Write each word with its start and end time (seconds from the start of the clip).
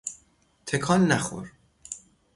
تکان 0.65 1.07
نخور! 1.11 1.51